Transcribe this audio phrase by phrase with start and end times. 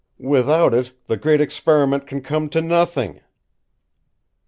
[0.17, 3.21] Without it the Great Experiment can come to nothing!"